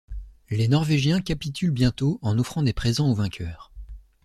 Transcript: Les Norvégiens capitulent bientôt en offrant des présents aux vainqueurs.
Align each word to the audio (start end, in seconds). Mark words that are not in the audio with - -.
Les 0.49 0.67
Norvégiens 0.67 1.21
capitulent 1.21 1.69
bientôt 1.69 2.17
en 2.23 2.39
offrant 2.39 2.63
des 2.63 2.73
présents 2.73 3.11
aux 3.11 3.13
vainqueurs. 3.13 3.71